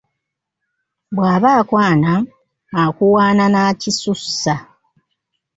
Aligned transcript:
Bw'aba 1.15 1.49
akwana 1.61 2.11
akuwaana 2.83 3.45
n'akisussa. 3.49 4.55